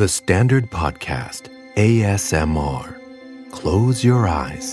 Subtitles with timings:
[0.00, 1.42] The Standard Podcast
[1.76, 2.84] ASMR
[3.58, 4.68] Close your eyes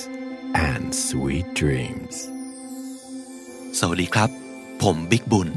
[0.70, 2.16] and sweet dreams
[3.79, 4.29] สวัสดีครับ
[4.82, 5.50] ผมบิ๊กบุญ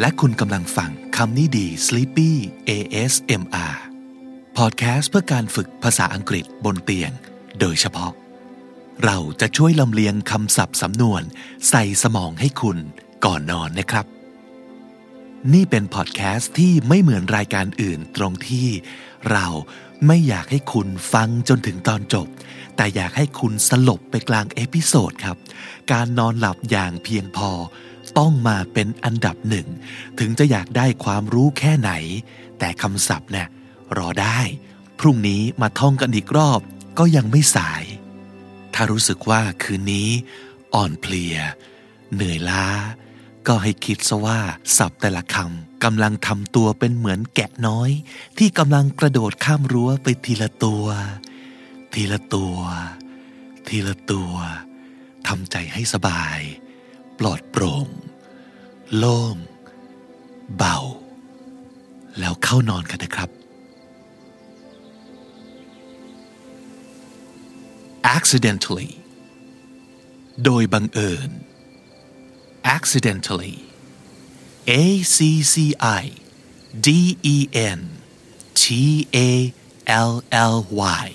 [0.00, 2.30] และคุณกำลังฟังคำนี้ดี Sleepy
[2.68, 3.76] ASMR
[4.58, 7.10] พอดแคสต์เพื่อการฝึกภาษาอังกฤษบนเตียง
[7.60, 8.12] โดยเฉพาะ
[9.04, 11.22] เราจะช่วยลำเลียงคำศัพท์สำนวน
[11.68, 12.78] ใส่สมองให้คุณ
[13.24, 14.06] ก่อนนอนนะครับ
[15.54, 18.68] นี่เป็นพอดแคสต์ที่ไม่เหมือนรายการอื่นตรงที่
[19.32, 19.46] เรา
[20.06, 22.28] ไม่อยากให้คุณฟังจนถึงตอนจบ
[22.76, 25.36] แต่อยากให้คุณสลบไปกลางเอพิโซดครับ
[25.92, 27.50] การนอนหลับอย่างเพียงพอ
[28.18, 29.66] ต้องมาเป็นอันดับหนึ่ง
[30.18, 31.90] ถึงจะอยากได้ความรู้แค่ไหน
[32.58, 33.48] แต่คำศัพท์เนี่ย
[33.98, 34.38] รอได้
[34.98, 36.60] พรุ่งนี้มาท่องกันอีกรอบ
[36.98, 37.82] ก็ยังไม่สาย
[38.74, 40.08] ถ้ารู้สึกว่าคืนนี้
[40.74, 41.36] อ่อนเพลีย
[42.14, 42.66] เหนื่อยล้า
[43.46, 44.40] ก็ให้คิดซะว่า
[44.76, 47.90] ศัพท์แต่ละคำ กำลังทำตัวเป็นเหมือนแกะน้อย
[48.38, 50.86] ที่กำลังกระโดดข้ามรั้วไปทีละตัว
[51.92, 52.56] ทีละตัว
[53.68, 54.32] ทีละตัว
[55.28, 56.38] ทำใจให้สบาย
[57.18, 57.88] ปลอดโปร่ง
[58.96, 59.36] โล่ง
[60.56, 60.78] เบา
[62.18, 63.30] แล้วเข้านอนกันนะครับ
[68.16, 68.90] accidentally
[70.44, 71.30] โดยบังเอิญ
[72.76, 73.56] accidentally
[74.67, 75.55] A C C
[76.01, 76.03] I
[76.85, 77.81] D E N
[78.61, 79.53] T A
[80.09, 81.05] L L Y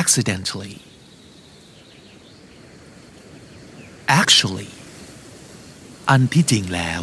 [0.00, 0.76] accidentally
[4.22, 4.70] actually
[6.08, 7.02] อันที่จริงแล้ว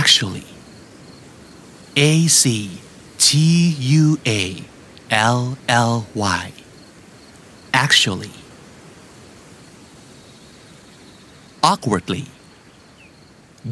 [0.00, 0.48] actually
[1.98, 2.44] A C
[3.26, 3.28] T
[4.02, 4.04] U
[4.40, 4.42] A
[5.36, 5.42] L
[5.92, 5.94] L
[6.42, 6.46] Y
[7.84, 8.34] actually
[11.70, 12.24] awkwardly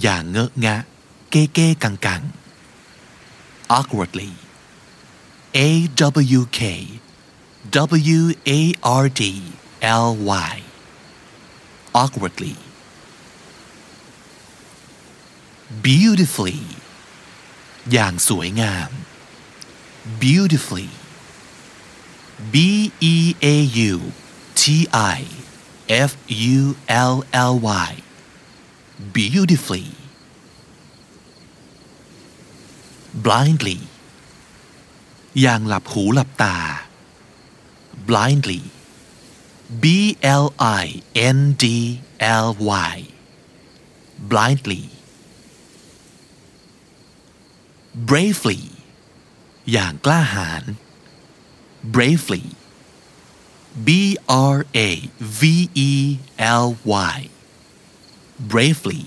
[0.03, 0.77] อย่างเงอะงะ
[1.31, 2.23] เก้เก้กังกัง
[3.77, 4.33] awkwardly
[5.57, 5.69] a
[6.39, 6.61] w k
[8.19, 8.61] w a
[9.03, 9.23] r d
[10.05, 10.09] l
[10.51, 10.55] y
[12.01, 12.57] awkwardly
[15.85, 16.61] beautifully
[17.93, 18.91] อย่างสวยงาม
[20.23, 20.91] beautifully
[22.53, 23.57] B E A
[23.91, 24.13] U
[24.55, 25.27] T I
[25.89, 27.91] F U L L Y
[29.15, 29.87] beautifully
[33.27, 33.79] blindly
[35.41, 36.57] อย่างหลับหูหลับตา
[38.09, 38.61] blindly
[39.83, 39.85] B
[40.45, 40.47] L
[40.83, 40.85] I
[41.37, 41.65] N D
[42.45, 42.49] L
[42.91, 42.97] Y
[44.31, 44.83] blindly
[48.09, 48.61] bravely
[49.73, 50.65] อย่างกล้าหาญ
[51.95, 52.45] bravely
[53.87, 53.89] B
[54.55, 54.57] R
[54.89, 54.91] A
[55.41, 55.43] V
[55.89, 55.93] E
[56.65, 56.67] L
[57.17, 57.19] Y
[58.53, 59.03] bravely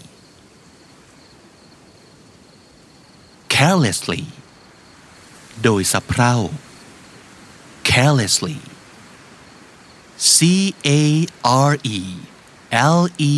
[3.54, 4.24] carelessly
[5.64, 6.36] โดยสะเพร่า
[7.90, 8.58] carelessly
[10.34, 10.38] C
[11.00, 11.02] A
[11.70, 12.00] R E
[12.98, 13.02] L
[13.34, 13.36] E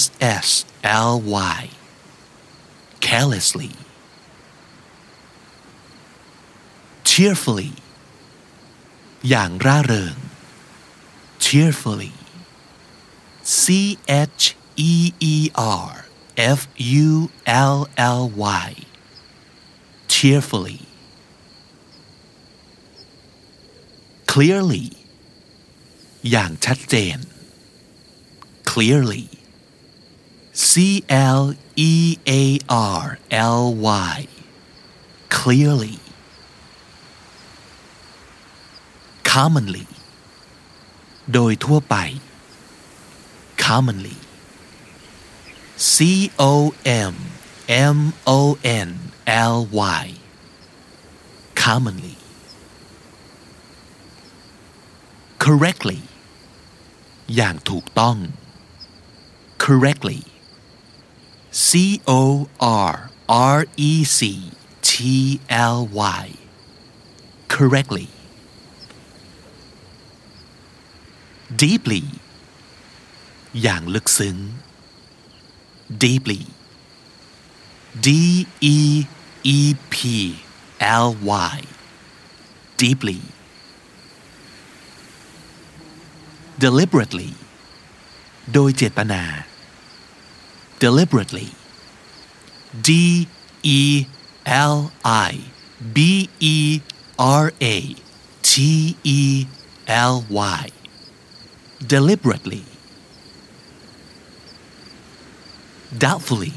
[0.00, 0.48] S S
[1.10, 1.12] L
[1.56, 1.62] Y
[3.06, 3.72] carelessly
[7.10, 7.72] cheerfully
[9.28, 10.16] อย่างร่าเริง
[11.44, 12.14] cheerfully
[13.60, 13.64] C
[14.38, 14.44] H
[14.78, 15.36] E E
[15.86, 15.92] R
[16.58, 16.60] F
[17.04, 17.30] U
[17.72, 17.78] L
[18.18, 18.22] L
[18.62, 18.70] Y
[20.14, 20.80] cheerfully
[24.32, 24.86] clearly
[26.30, 27.18] อย่างชัดเจน
[28.70, 29.26] clearly
[30.68, 30.72] C
[31.40, 31.42] L
[31.90, 31.92] E
[32.40, 32.42] A
[33.00, 33.04] R
[33.58, 33.64] L
[34.12, 34.16] Y
[35.36, 35.98] clearly
[39.32, 39.86] commonly
[41.32, 41.96] โดยทั่วไป
[43.64, 44.16] commonly
[45.94, 46.72] C O
[47.12, 47.14] M
[47.94, 47.98] M
[48.38, 48.40] O
[48.86, 48.88] N
[49.26, 49.58] L
[50.00, 50.04] Y
[51.62, 52.16] commonly
[55.44, 56.00] correctly
[57.34, 58.16] อย่างถูกต้อง
[59.64, 60.20] correctly
[61.66, 61.68] C
[62.20, 62.22] O
[62.90, 62.94] R
[63.56, 63.58] R
[63.90, 64.20] E C
[64.88, 64.92] T
[65.74, 65.78] L
[66.20, 66.24] Y
[67.54, 68.08] correctly
[71.62, 72.04] deeply
[73.62, 74.36] อย่างลึกซึ้ง
[76.02, 76.42] deeply
[78.06, 79.06] D E
[79.42, 79.96] E P
[80.80, 81.08] L
[81.50, 81.56] Y
[82.82, 83.20] deeply
[86.64, 87.32] deliberately
[88.52, 89.22] โดยเจตนา
[90.82, 91.48] deliberately
[92.86, 92.90] D
[93.78, 93.80] E
[94.72, 94.78] L
[95.30, 95.32] I
[95.96, 95.98] B
[96.40, 96.56] E
[97.18, 97.76] R A
[98.48, 98.52] T
[99.18, 99.46] E
[99.86, 100.16] L
[100.60, 100.64] Y
[101.92, 102.64] deliberately
[106.03, 106.55] Doubtfully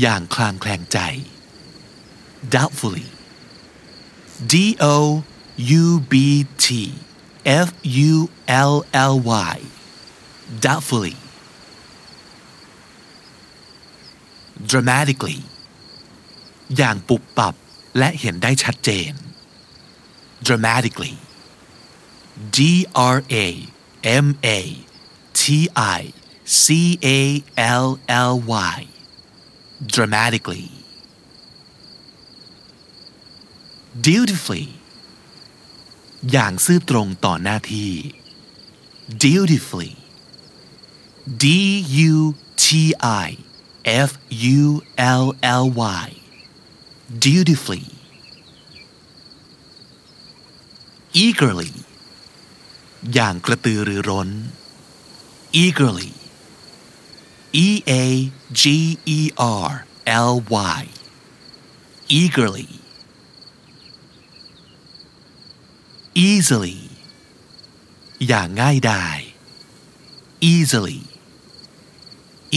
[0.00, 0.98] อย่างคลางแคลงใจ
[2.54, 3.06] doubtfully
[4.52, 4.54] D
[4.94, 4.96] O
[5.82, 6.14] U B
[6.64, 6.66] T
[7.66, 7.68] F
[8.10, 8.12] U
[8.70, 8.74] L
[9.12, 9.14] L
[9.54, 9.56] Y
[10.64, 11.16] doubtfully
[14.70, 15.38] dramatically
[16.76, 17.54] อย่างปุบปับ
[17.98, 19.12] และเห็นได้ชัดเจน
[20.46, 21.14] dramatically
[22.56, 22.58] D
[23.14, 23.46] R A
[24.24, 24.26] M
[24.58, 24.60] A
[25.40, 25.42] T
[25.98, 26.02] I
[26.62, 26.64] C
[27.18, 27.20] A
[27.84, 27.88] L
[28.30, 28.34] L
[28.74, 28.78] Y
[29.94, 30.66] dramatically
[34.06, 34.66] dutifully
[36.32, 37.92] อย่างซื่อตรงต่อหน้าที่
[39.22, 39.92] dutifully
[41.42, 41.44] D
[42.12, 42.16] U
[42.64, 42.66] T
[43.26, 43.28] I
[44.08, 44.10] F
[44.60, 44.64] U
[45.22, 45.24] L
[45.62, 45.64] L
[46.04, 46.08] Y
[47.24, 47.86] dutifully
[51.24, 51.72] eagerly
[53.14, 54.28] อย่างกระตือรือร้น
[55.62, 56.10] eagerly
[57.65, 58.03] E A
[58.61, 58.63] G
[59.17, 59.19] E
[59.69, 59.71] R
[60.29, 60.33] L
[60.79, 60.81] Y
[62.19, 62.71] eagerly
[66.27, 66.79] easily
[68.27, 69.19] อย่างง่ายดาย
[70.51, 71.01] easily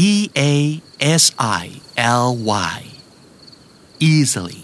[0.08, 0.52] E A
[1.22, 1.24] S
[1.62, 1.64] I
[2.22, 2.28] L
[2.74, 2.78] Y
[4.10, 4.62] easily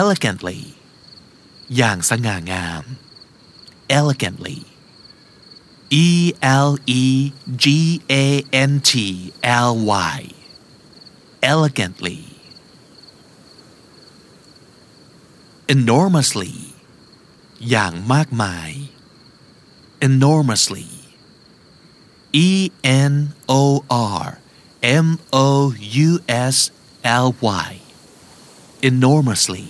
[0.00, 0.60] elegantly
[1.76, 2.84] อย่างสง่างาม
[3.98, 4.58] elegantly
[5.90, 7.32] E L E
[7.62, 7.66] G
[8.10, 9.72] A N T L
[10.14, 10.18] Y
[11.52, 12.20] elegantly
[15.76, 16.54] enormously
[17.70, 18.70] อย่างมากมาย
[20.08, 20.88] enormously
[22.46, 22.70] E
[23.10, 23.14] N
[23.60, 23.62] O
[24.20, 24.26] R
[25.06, 25.48] M O
[26.08, 26.10] U
[26.54, 26.56] S
[27.24, 27.28] L
[27.66, 27.70] Y
[28.90, 29.68] enormously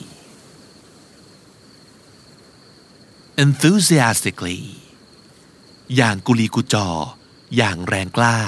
[3.44, 4.85] enthusiastically
[5.95, 6.87] อย่างกุลีกุจอ
[7.55, 8.39] อย่างแรงกล้า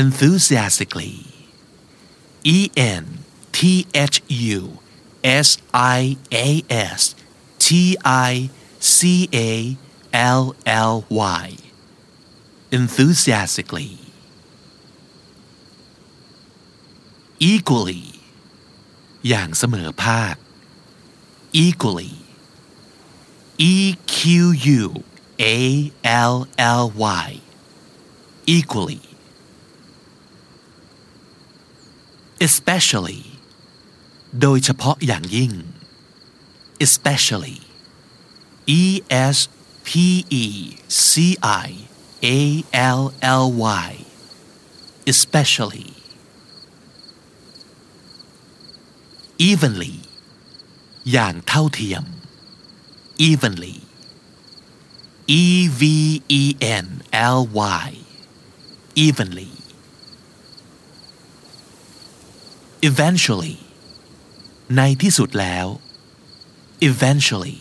[0.00, 1.16] enthusiastically
[2.56, 2.58] E
[3.02, 3.04] N
[3.56, 3.58] T
[4.14, 4.16] H
[4.58, 4.60] U
[5.46, 5.48] S
[6.00, 6.00] I
[6.46, 6.48] A
[6.98, 7.00] S
[7.64, 7.66] T
[8.30, 8.32] I
[8.96, 8.98] C
[9.48, 9.50] A
[10.40, 10.44] L
[10.90, 10.94] L
[11.40, 11.46] Y
[12.78, 13.92] enthusiastically
[17.52, 18.04] equally
[19.28, 20.34] อย่างเสมอภาค
[21.64, 22.14] equally
[23.72, 23.74] E
[24.14, 24.18] Q
[24.80, 24.84] U
[25.41, 25.57] A
[26.31, 26.35] L
[26.81, 26.83] L
[27.25, 27.29] Y
[28.57, 29.03] equally
[32.47, 33.23] especially
[34.41, 35.51] โดยเฉพาะอย่างยิ่ง
[36.85, 37.57] especially
[38.81, 38.83] E
[39.35, 39.37] S
[39.87, 39.89] P
[40.43, 40.45] E
[41.07, 41.11] C
[41.65, 41.69] I
[42.25, 42.39] A
[42.99, 43.01] L
[43.43, 43.45] L
[43.85, 43.91] Y
[45.11, 45.89] especially
[49.49, 49.95] evenly
[51.11, 52.03] อย่างเท่าเทียม
[53.29, 53.75] evenly
[55.41, 55.43] E
[55.79, 55.81] V
[56.41, 56.43] E
[56.83, 56.87] N
[57.35, 57.39] L
[57.81, 57.89] Y
[59.05, 59.51] evenly
[62.89, 63.57] eventually
[64.77, 65.67] ในที่สุดแล้ว
[66.89, 67.59] eventually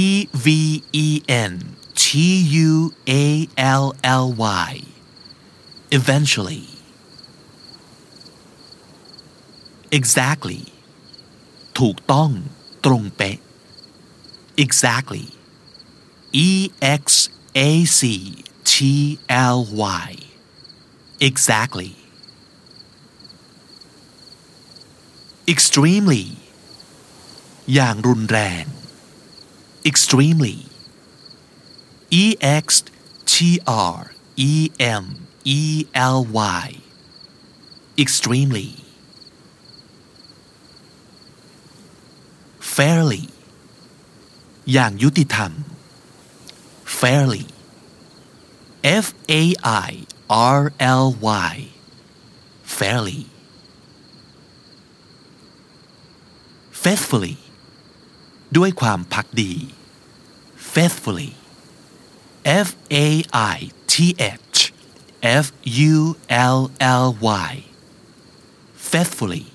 [0.00, 0.02] E
[0.44, 0.46] V
[1.04, 1.08] E
[1.50, 1.54] N
[2.02, 2.04] T
[2.68, 2.72] U
[3.22, 3.24] A
[3.82, 3.84] L
[4.22, 4.26] L
[4.66, 4.72] Y
[5.98, 6.64] eventually
[9.98, 10.62] exactly
[11.78, 12.30] ถูกต้อง
[12.84, 13.38] ตรงเป๊ะ
[14.64, 15.26] exactly
[16.48, 16.50] E
[17.04, 17.04] X
[17.68, 18.00] A C
[18.70, 18.72] T
[19.54, 19.58] L
[20.04, 20.08] Y
[21.28, 21.92] exactly
[25.52, 26.26] extremely
[27.74, 28.64] อย่างรุนแรง
[29.90, 30.58] extremely
[32.22, 32.24] E
[32.64, 32.66] X
[33.32, 33.34] T
[33.94, 33.98] R
[34.50, 34.52] E
[35.02, 35.04] M
[35.58, 35.62] E
[36.16, 36.18] L
[36.60, 36.66] Y
[38.02, 38.70] extremely
[42.74, 43.24] fairly
[44.72, 45.52] อย่างยุติธรรม
[47.02, 47.46] fairly
[49.04, 49.06] F
[49.40, 49.90] A I
[50.56, 51.06] R L
[51.50, 51.54] Y
[52.78, 53.22] fairly
[56.84, 57.36] faithfully
[58.56, 59.54] ด้วยความพักดี
[60.74, 61.32] faithfully
[62.66, 62.68] F
[63.06, 63.08] A
[63.54, 63.56] I
[63.92, 63.94] T
[64.54, 64.58] H
[65.44, 65.46] F
[65.92, 66.16] U
[66.56, 66.60] L
[67.04, 67.06] L
[67.50, 67.52] Y
[68.90, 69.46] faithfully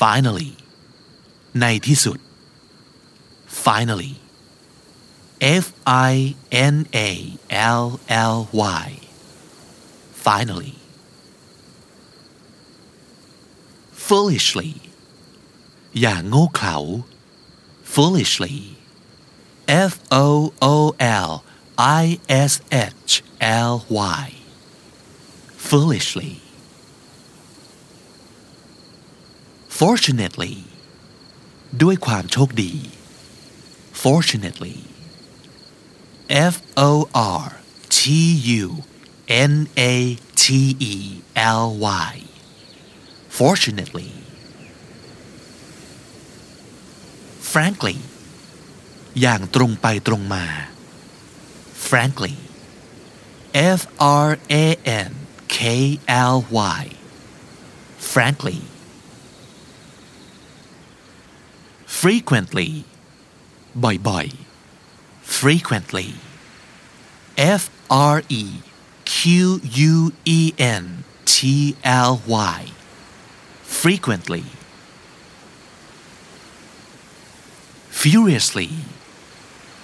[0.00, 0.52] finally
[1.60, 2.18] ในที่สุด
[3.64, 4.14] finally
[5.40, 6.14] F I
[6.74, 6.76] N
[7.08, 7.10] A
[7.80, 8.38] L L
[8.82, 8.86] Y
[10.24, 10.74] finally
[14.06, 14.72] foolishly
[16.00, 16.76] อย่างโง่เขลา
[17.92, 18.56] foolishly
[19.90, 19.92] F
[20.24, 20.26] O
[20.74, 20.76] O
[21.28, 21.30] L
[22.02, 22.04] I
[22.50, 22.52] S
[23.06, 23.10] H
[23.70, 23.74] L
[24.20, 24.26] Y
[25.68, 26.32] foolishly
[29.78, 30.56] fortunately
[31.82, 32.72] ด้วยความโชคดี
[34.04, 34.78] fortunately
[36.28, 37.46] F O R
[37.96, 38.00] T
[38.62, 38.64] U
[39.28, 40.94] N A T E
[41.36, 41.66] L
[42.06, 42.12] Y
[43.38, 44.10] fortunately
[47.52, 47.98] frankly
[49.20, 50.44] อย่างตรงไปตรงมา
[51.88, 52.34] frankly
[53.78, 53.80] F
[54.26, 54.30] R
[54.62, 54.64] A
[55.08, 55.12] N
[55.56, 55.58] K
[56.34, 56.36] L
[56.80, 56.82] Y
[58.12, 58.60] frankly
[62.00, 62.70] frequently
[64.08, 66.10] บ่อยๆ frequently
[67.60, 68.44] F R E
[69.12, 69.20] Q
[69.90, 69.94] U
[70.38, 70.40] E
[70.82, 70.84] N
[71.32, 71.36] T
[72.08, 72.12] L
[72.56, 72.60] Y
[73.80, 74.44] frequently
[78.00, 78.70] furiously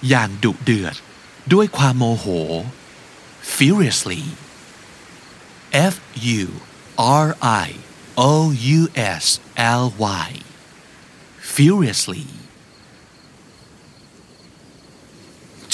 [0.09, 0.95] อย่างดุเดือด
[1.53, 2.25] ด้วยความโมโห
[3.55, 4.23] furiously
[5.93, 5.95] F
[6.43, 6.45] U
[7.25, 7.27] R
[7.65, 7.67] I
[8.17, 8.33] O
[8.77, 8.81] U
[9.23, 9.25] S
[9.81, 9.85] L
[10.27, 10.29] Y
[11.55, 12.25] furiously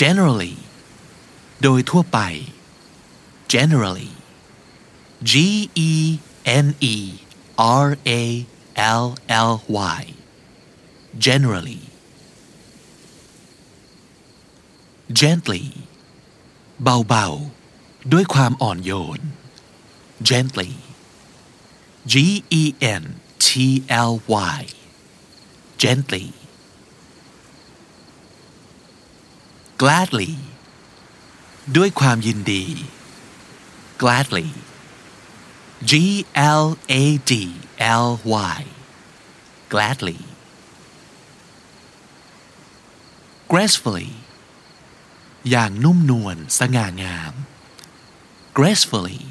[0.01, 0.57] Generally
[1.63, 2.19] โดยทั่วไป
[3.53, 4.13] generally
[5.31, 5.33] G
[5.91, 5.93] E
[6.65, 6.97] N E
[7.85, 7.89] R
[8.21, 8.23] A
[9.01, 9.07] L
[9.49, 9.53] L
[9.97, 10.03] Y
[11.25, 11.83] generally
[15.21, 15.65] gently
[16.83, 19.21] เบาๆ ด้วยความอ่อนโยน
[20.29, 20.73] gently
[22.13, 22.15] G
[22.61, 22.63] E
[23.03, 23.05] N
[23.45, 23.49] T
[24.11, 24.13] L
[24.57, 24.61] Y
[25.83, 26.27] gently
[29.83, 30.33] gladly
[31.77, 32.65] ด้วยความยินดี
[34.03, 34.49] gladly
[35.91, 35.93] G
[36.65, 36.67] L
[37.03, 37.33] A D
[38.05, 38.09] L
[38.57, 38.61] Y
[39.73, 40.21] gladly
[43.53, 44.11] gracefully
[45.51, 47.33] อย่างนุ่มนวลสง่างาม
[48.59, 49.23] gracefully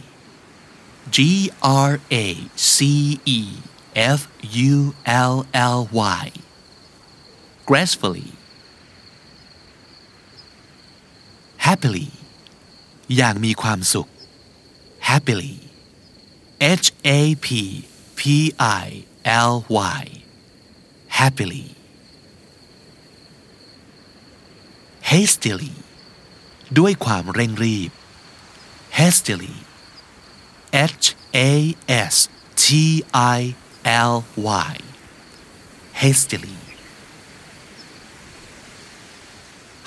[1.16, 1.18] G
[1.90, 2.28] R A
[2.74, 2.78] C
[3.40, 3.42] E
[4.18, 4.22] F
[4.72, 4.76] U
[5.32, 5.36] L
[5.76, 5.80] L
[6.22, 6.26] Y
[7.70, 8.30] gracefully
[11.72, 12.08] happily
[13.16, 14.10] อย่างมีความสุข
[15.10, 15.54] happily
[16.84, 16.88] H
[17.20, 17.48] A P
[18.20, 18.22] P
[18.84, 18.88] I
[19.52, 19.54] L
[20.00, 20.04] Y
[21.20, 21.66] happily
[25.12, 25.74] hastily
[26.80, 27.92] ด้วยความเร่งรีบ
[29.00, 29.56] hastily
[31.02, 31.06] H
[31.50, 31.52] A
[32.14, 32.16] S
[32.64, 32.66] T
[33.38, 33.40] I
[34.14, 34.16] L
[34.70, 34.74] Y
[36.02, 36.58] hastily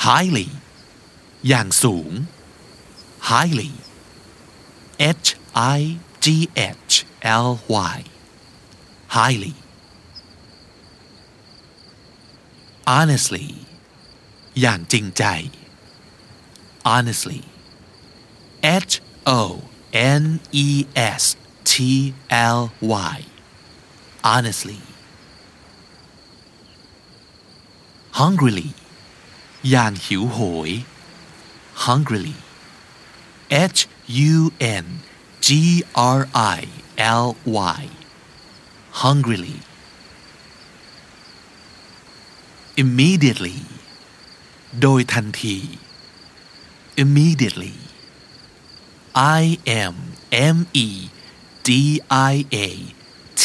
[0.07, 0.49] highly
[1.48, 2.12] อย่างสูง
[3.30, 3.72] highly
[5.24, 5.28] H
[5.78, 5.80] I
[6.24, 6.26] G
[6.90, 6.94] H
[7.46, 7.50] L
[7.94, 7.98] Y
[9.16, 9.56] highly
[12.98, 13.50] honestly
[14.62, 15.24] อย่างจริงใจ
[16.94, 17.42] honestly
[18.90, 18.94] H
[19.40, 19.42] O
[20.22, 20.24] N
[20.66, 20.68] E
[21.22, 21.24] S
[21.70, 21.74] T
[22.58, 22.62] L
[23.14, 23.18] Y
[24.32, 24.80] honestly
[28.20, 28.70] hungrily
[29.70, 30.72] อย่างหิวโหย
[31.88, 32.38] hungrily
[33.50, 34.86] H U N
[35.46, 36.60] G R I
[36.98, 37.82] L Y
[39.04, 39.58] hungrily
[42.84, 43.60] immediately
[44.82, 45.58] โดยทันที
[47.04, 47.76] immediately
[49.42, 49.44] I
[49.94, 49.96] M
[50.56, 50.90] M E
[51.68, 51.70] D
[52.32, 52.36] I
[52.68, 52.68] A
[53.42, 53.44] T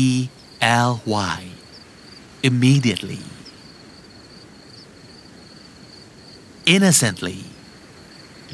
[0.00, 0.04] E
[0.88, 0.92] L
[1.34, 1.40] Y
[2.48, 3.22] immediately
[6.74, 7.40] innocently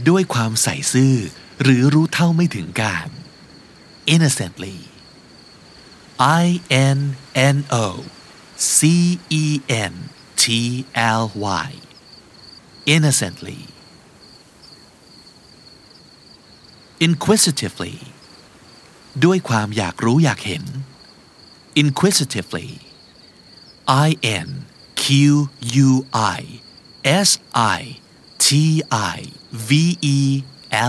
[0.10, 1.16] ด้วยความใส่ซื่อ
[1.62, 3.10] หรือรู้เท่าไม่ถึงการ
[4.14, 4.78] innocently
[6.44, 6.46] I
[6.96, 7.00] N
[7.56, 7.86] N O
[8.76, 8.80] C
[9.44, 9.46] E
[9.92, 9.94] N
[10.42, 10.46] T
[11.22, 11.24] L
[11.68, 11.70] Y
[12.96, 13.62] innocently
[17.06, 17.96] inquisitively
[19.26, 20.64] ด้วยความอยากรู้อยากเห็น
[21.82, 22.70] inquisitively
[24.08, 24.10] I
[24.46, 24.50] N
[25.02, 25.06] Q
[25.88, 25.90] U
[26.38, 26.42] I
[27.28, 27.30] S
[27.78, 27.80] I
[28.46, 28.48] T
[29.16, 29.20] I
[29.68, 30.44] V E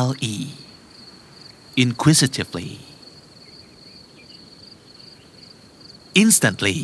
[0.06, 0.36] L E
[1.84, 2.70] inquisitively
[6.22, 6.78] instantly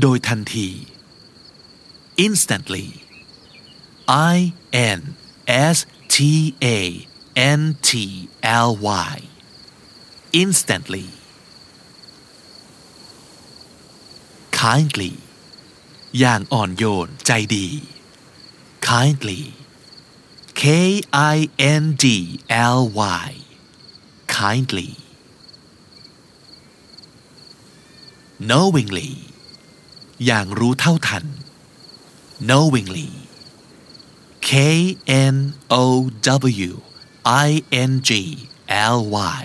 [0.00, 0.68] โดยทันที
[2.26, 2.86] instantly
[4.34, 4.36] I
[4.98, 5.00] N
[5.74, 5.78] S
[6.14, 6.16] T
[6.76, 6.78] A
[7.60, 7.90] N T
[8.68, 8.70] L
[9.10, 9.16] Y
[10.42, 11.06] instantly
[14.60, 15.12] kindly
[16.18, 17.66] อย่างอ่อนโยนใจดี
[18.88, 19.40] kindly
[20.61, 20.63] K
[21.35, 21.37] I
[21.81, 22.05] N D
[22.75, 22.79] L
[23.23, 23.29] Y
[24.35, 24.91] kindly
[28.49, 29.11] knowingly
[30.25, 31.25] อย่างรู้เท่าทัน
[32.47, 33.09] knowingly
[34.49, 34.51] K
[35.33, 35.37] N
[35.81, 35.83] O
[36.69, 36.71] W
[37.47, 37.49] I
[37.89, 38.11] N G
[38.95, 38.97] L
[39.39, 39.43] Y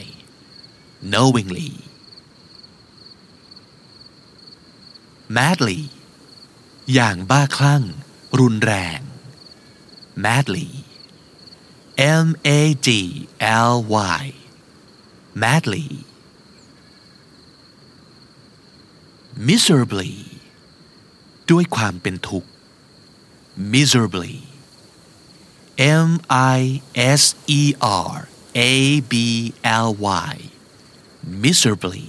[1.12, 1.70] knowingly
[5.36, 5.80] madly
[6.94, 7.82] อย่างบ้าคลั่ง
[8.38, 9.00] รุนแรง
[10.24, 10.68] madly
[11.97, 12.89] M A D
[13.71, 13.75] L
[14.17, 14.23] Y
[15.43, 15.87] madly
[19.47, 20.13] miserably
[21.51, 22.49] ด้วยความเป็นทุกข์
[23.73, 24.35] miserably
[26.07, 26.09] M
[26.57, 26.59] I
[27.21, 27.23] S
[27.59, 27.61] E
[28.11, 28.15] R
[28.71, 28.73] A
[29.11, 29.13] B
[29.85, 29.89] L
[30.29, 30.33] Y
[31.43, 32.07] miserably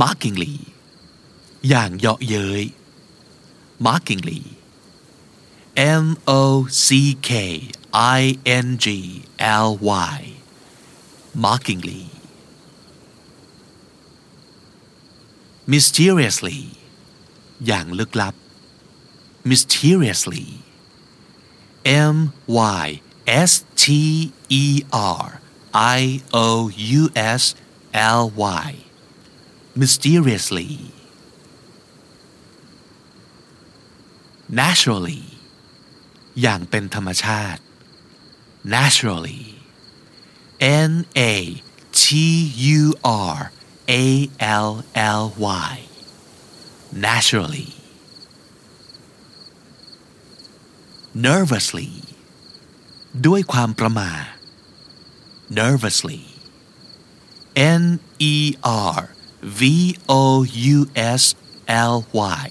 [0.00, 0.54] mockingly
[1.68, 2.64] อย่างเยาะเย้ย
[3.86, 4.42] mockingly
[5.75, 7.31] M O C K
[7.93, 8.21] I
[8.65, 8.85] N G
[9.39, 9.69] L
[10.11, 10.17] Y
[11.43, 12.05] mockingly
[15.73, 16.59] mysteriously
[17.65, 18.35] อย่างลึกลับ
[19.49, 20.47] mysteriously
[22.13, 22.17] M
[22.79, 22.87] Y
[23.49, 23.83] S T
[24.63, 24.65] E
[25.21, 25.25] R
[25.99, 26.01] I
[26.33, 26.47] O
[26.99, 27.01] U
[27.41, 27.43] S
[28.19, 28.23] L
[28.63, 28.69] Y
[29.79, 30.71] mysteriously
[34.61, 35.30] naturally
[36.40, 37.60] อย่างเป็นธรรมชาติ
[38.74, 39.44] naturally
[40.90, 40.92] N
[41.32, 41.34] A
[42.02, 42.04] T
[42.78, 42.82] U
[43.34, 43.38] R
[44.02, 44.04] A
[44.64, 44.70] L
[45.20, 45.24] L
[45.68, 45.72] Y
[47.06, 47.70] naturally
[51.26, 51.92] nervously
[53.26, 54.24] ด้วยความประมาท
[55.60, 56.22] nervously
[57.82, 57.84] N
[58.34, 58.36] E
[58.94, 58.98] R
[59.60, 59.62] V
[60.08, 60.22] O
[60.74, 60.78] U
[61.20, 61.24] S
[61.94, 61.96] L
[62.40, 62.46] Y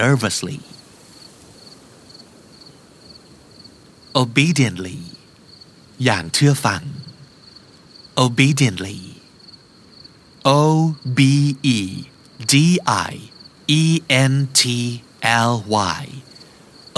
[0.00, 0.60] nervously
[4.21, 4.99] obediently
[6.03, 6.83] อย่างเชื่อฟัง
[8.23, 8.99] obediently
[10.45, 10.61] O
[11.17, 11.19] B
[11.77, 11.79] E
[12.51, 12.53] D
[13.09, 13.13] I
[13.81, 13.83] E
[14.31, 14.61] N T
[15.49, 15.53] L
[15.99, 16.03] Y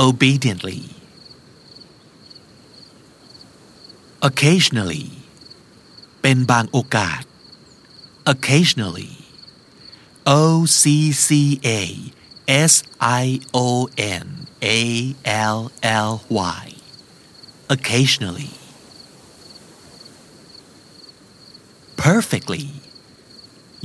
[0.06, 0.82] obediently
[4.28, 5.08] occasionally
[6.22, 7.22] เป็นบางโอกาส
[8.34, 9.14] occasionally
[10.40, 10.42] O
[10.82, 10.84] C
[11.26, 11.30] C
[11.68, 11.70] A
[12.72, 12.74] S
[13.24, 13.68] I O
[14.24, 14.28] N
[14.78, 14.80] A
[15.58, 15.60] L
[16.08, 16.12] L
[16.62, 16.66] Y
[17.76, 18.54] occasionally
[22.04, 22.66] perfectly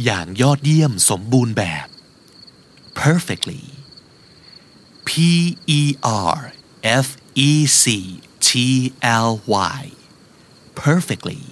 [0.05, 1.89] อย่างยอดเยี่ยมสมบูรณ์แบบ
[3.03, 3.63] perfectly
[5.09, 5.11] P
[5.79, 5.83] E
[6.35, 6.39] R
[7.07, 7.09] F
[7.49, 7.51] E
[7.83, 7.85] C
[8.47, 8.51] T
[9.27, 9.31] L
[9.77, 9.81] Y
[10.83, 11.43] perfectly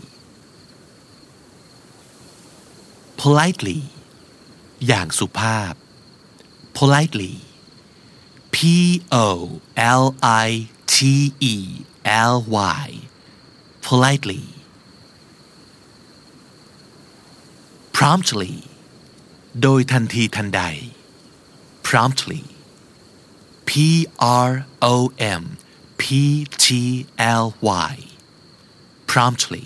[3.20, 3.80] politely
[4.86, 5.72] อย่างสุภาพ
[6.76, 7.34] politely
[8.54, 8.56] P
[9.26, 9.26] O
[10.02, 10.04] L
[10.46, 10.50] I
[10.94, 10.96] T
[11.54, 11.56] E
[12.31, 12.35] L
[12.79, 12.87] Y
[13.87, 14.43] politely
[17.97, 18.55] promptly
[19.61, 20.61] โดยทันทีทันใด
[21.87, 22.43] promptly
[23.67, 23.71] P
[24.47, 24.51] R
[24.93, 24.95] O
[25.41, 25.43] M
[26.01, 26.03] P
[26.63, 26.67] T
[27.43, 27.45] L
[27.91, 27.93] Y
[29.11, 29.65] promptly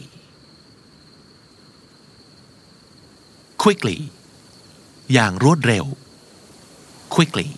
[3.64, 4.00] quickly
[5.14, 5.86] อย่างรวดเร็ว
[7.16, 7.50] quickly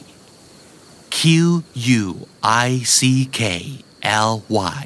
[1.18, 1.20] Q
[2.02, 2.04] U
[2.68, 3.00] I C
[3.40, 3.42] K
[4.29, 4.33] L
[4.81, 4.85] Y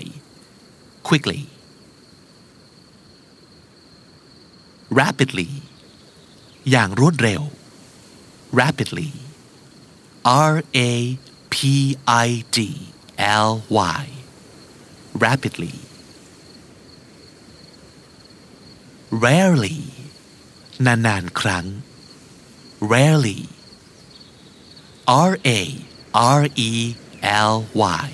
[1.09, 1.42] quickly
[5.01, 5.51] rapidly
[6.71, 7.42] อย่างรวดเร็ว
[8.61, 9.11] rapidly
[10.53, 10.90] R A
[11.55, 11.57] P
[12.27, 12.59] I D
[13.49, 13.53] L
[14.01, 14.05] Y
[15.25, 15.75] rapidly
[19.25, 19.79] rarely
[20.87, 21.66] นานๆครั้ง
[22.92, 23.40] rarely
[25.31, 25.61] R A
[26.38, 26.73] R E
[27.53, 27.55] L
[28.05, 28.09] Y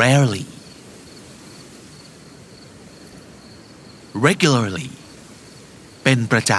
[0.00, 0.46] rarely
[4.26, 4.90] regularly
[6.02, 6.52] เป็นประจ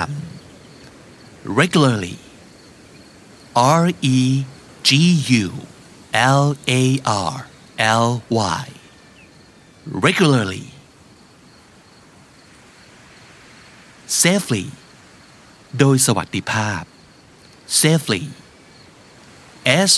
[0.78, 2.18] ำ regularly
[3.82, 3.86] R
[4.16, 4.20] E
[4.88, 4.90] G
[5.44, 5.48] U
[6.42, 6.46] L
[6.82, 6.84] A
[7.32, 7.38] R
[8.06, 8.10] L
[8.60, 8.66] Y
[10.06, 10.66] regularly
[14.22, 14.66] safely
[15.80, 16.84] โดยสวัสดิภาพ
[17.82, 18.24] safely
[19.90, 19.92] S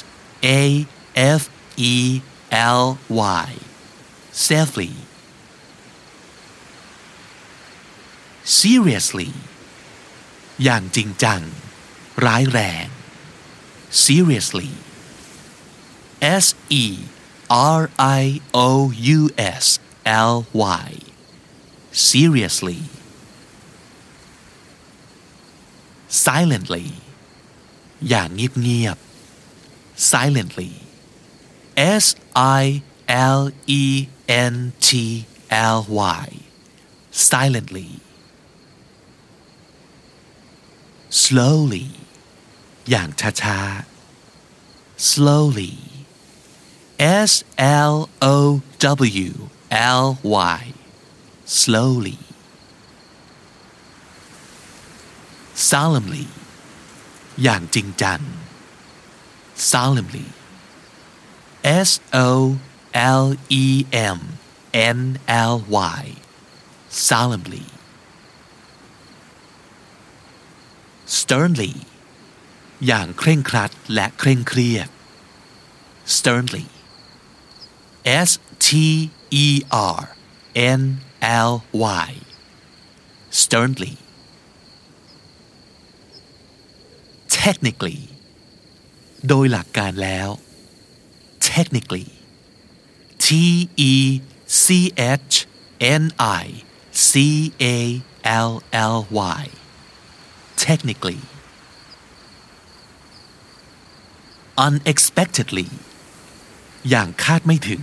[0.46, 0.62] A
[1.40, 1.42] F
[1.92, 1.94] E
[2.79, 2.85] L
[3.45, 3.51] Y
[4.47, 4.93] safely
[8.59, 9.31] seriously
[10.63, 11.41] อย่างจริงจัง
[12.25, 12.87] ร้ายแรง
[14.05, 14.71] seriously
[16.45, 16.47] S
[16.83, 16.85] E
[17.79, 17.83] R
[18.21, 18.25] I
[18.67, 18.69] O
[19.19, 19.21] U
[19.65, 19.67] S
[20.33, 20.37] L
[20.83, 20.91] Y
[22.09, 22.81] seriously
[26.25, 26.87] silently
[28.09, 30.73] อย่างเงียบๆ silently
[32.03, 32.07] S
[32.63, 32.65] I
[33.39, 33.41] L
[33.83, 33.85] E
[34.55, 34.89] N T
[35.77, 35.79] L
[36.21, 36.29] Y
[37.29, 37.91] silently
[41.23, 41.87] slowly
[42.91, 45.75] อย่างช้าๆ slowly
[47.31, 47.33] S
[47.93, 47.95] L
[48.35, 48.37] O
[49.25, 49.31] W
[50.01, 50.07] L
[50.59, 50.63] Y
[51.61, 52.19] slowly
[55.71, 56.27] solemnly
[57.43, 58.21] อย่างจริงจัง
[59.71, 60.27] solemnly
[61.68, 62.60] S O
[62.94, 64.20] L E M
[64.74, 65.56] N L
[65.96, 66.04] Y
[67.08, 67.68] solemnly
[71.18, 71.74] sternly
[72.86, 74.90] อย่างเคร่งครัดและเคร่งเครียด
[76.16, 76.68] sternly
[78.30, 78.32] S
[78.66, 78.68] T
[79.46, 79.48] E
[80.00, 80.02] R
[80.80, 80.82] N
[81.50, 81.54] L
[82.06, 82.10] Y
[83.42, 83.96] sternly
[87.40, 88.02] technically
[89.28, 90.30] โดยหลักการแล้ว
[91.57, 92.09] technically
[93.25, 95.47] T E C H
[95.81, 99.49] N I C A L L Y
[100.57, 101.21] technically
[104.67, 105.69] unexpectedly
[106.89, 107.83] อย่างคาดไม่ถึง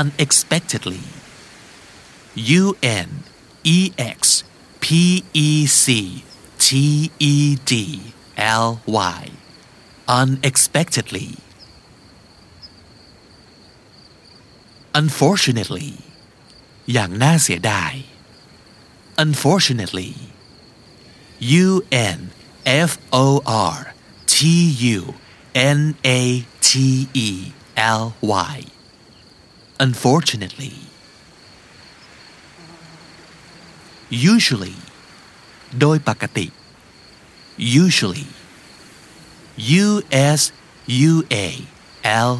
[0.00, 1.04] unexpectedly
[2.62, 2.64] U
[3.06, 3.10] N
[3.76, 3.78] E
[4.18, 4.20] X
[4.84, 4.86] P
[5.46, 5.48] E
[5.84, 5.86] C
[6.64, 6.68] T
[7.32, 7.34] E
[7.70, 7.72] D
[8.64, 8.68] L
[9.16, 9.22] Y
[10.20, 11.28] unexpectedly
[15.00, 15.90] unfortunately
[16.92, 17.92] อย่างน่าเสียดาย
[19.24, 20.12] unfortunately
[21.66, 21.68] U
[22.16, 22.18] N
[22.90, 22.92] F
[23.24, 23.26] O
[23.74, 23.78] R
[24.34, 24.36] T
[24.96, 25.00] U
[25.78, 25.80] N
[26.18, 26.22] A
[26.68, 26.70] T
[27.28, 27.30] E
[28.00, 28.04] L
[28.54, 28.56] Y
[29.86, 30.74] unfortunately
[34.32, 34.78] usually
[35.80, 36.46] โดยปกติ
[37.84, 38.28] usually
[39.84, 39.88] U
[40.38, 40.40] S
[41.10, 41.12] U
[41.46, 41.46] A
[42.30, 42.32] L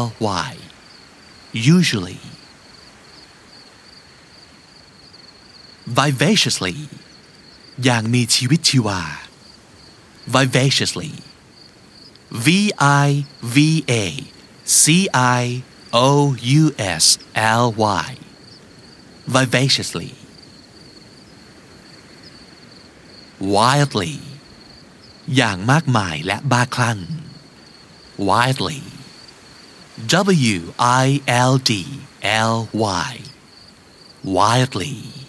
[0.00, 0.02] L
[0.48, 0.52] Y
[1.76, 2.20] usually
[5.98, 6.76] vivaciously
[7.84, 9.00] อย่างมีชีวิตชีวา
[10.36, 11.12] vivaciously
[12.44, 12.48] V
[13.04, 13.08] I
[13.54, 13.56] V
[13.90, 13.94] A
[14.80, 14.84] C
[15.40, 15.42] I
[16.06, 16.08] O
[16.60, 16.62] U
[17.02, 17.04] S
[17.62, 17.66] L
[18.04, 18.10] Y
[19.36, 20.10] vivaciously
[23.54, 24.14] wildly
[25.36, 26.98] อย่างมากมายและบ้าคลั่ง
[28.28, 28.80] wildly
[30.07, 31.85] W I L D
[32.23, 33.19] L Y.
[34.23, 35.20] Wildly